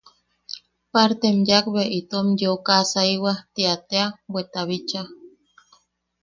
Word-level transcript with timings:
Partem 0.93 1.37
yaak 1.49 1.65
bea 1.73 1.93
itom 1.99 2.27
yeu 2.39 2.55
kaʼasaiwa 2.67 3.31
¡tia 3.53 3.73
tea! 3.89 4.05
...bweta 4.31 4.61
bicha... 4.69 5.01